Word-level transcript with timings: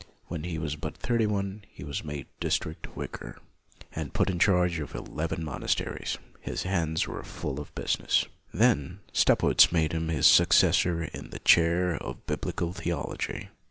When 0.29 0.45
he 0.45 0.57
was 0.57 0.75
but 0.75 0.97
thirty 0.97 1.27
one 1.27 1.63
he 1.69 1.83
was 1.83 2.03
made 2.03 2.25
district 2.39 2.87
vicar, 2.97 3.37
and 3.93 4.15
put 4.15 4.31
in 4.31 4.39
charge 4.39 4.79
of 4.79 4.95
eleven 4.95 5.43
monasteries. 5.45 6.17
His 6.39 6.63
hands 6.63 7.07
were 7.07 7.21
full 7.21 7.59
of 7.59 7.75
business. 7.75 8.25
Then 8.51 8.79
io 8.79 8.83
LUTHER 8.83 8.99
Staupitz 9.13 9.71
made 9.71 9.91
him 9.93 10.07
his 10.07 10.25
successor, 10.25 11.03
in 11.03 11.29
the 11.29 11.37
chair 11.37 11.97
of 11.97 12.25
biblical 12.25 12.73
theology. 12.73 13.49